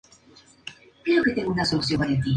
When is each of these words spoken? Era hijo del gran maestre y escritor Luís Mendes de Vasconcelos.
Era 1.05 1.13
hijo 1.13 1.13
del 1.13 1.13
gran 1.13 1.13
maestre 1.13 1.13
y 1.13 1.17
escritor 1.17 1.25
Luís 1.27 1.35
Mendes 1.35 1.55
de 1.87 1.97
Vasconcelos. 1.97 2.27